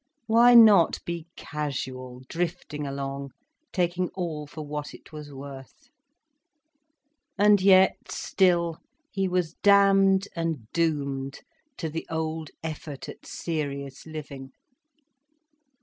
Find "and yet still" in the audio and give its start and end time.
7.37-8.79